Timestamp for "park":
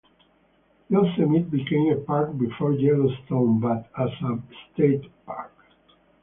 2.01-2.35, 5.27-5.53